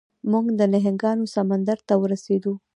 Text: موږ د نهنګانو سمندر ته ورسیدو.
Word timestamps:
موږ 0.31 0.45
د 0.59 0.61
نهنګانو 0.73 1.31
سمندر 1.35 1.77
ته 1.87 1.93
ورسیدو. 2.03 2.53